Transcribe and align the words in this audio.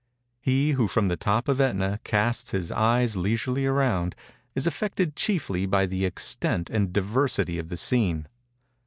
He 0.39 0.71
who 0.71 0.87
from 0.87 1.09
the 1.09 1.15
top 1.15 1.47
of 1.47 1.59
Ætna 1.59 2.03
casts 2.03 2.49
his 2.49 2.71
eyes 2.71 3.15
leisurely 3.15 3.67
around, 3.67 4.15
is 4.55 4.65
affected 4.65 5.15
chiefly 5.15 5.67
by 5.67 5.85
the 5.85 6.05
extent 6.05 6.71
and 6.71 6.91
diversity 6.91 7.59
of 7.59 7.69
the 7.69 7.77
scene. 7.77 8.27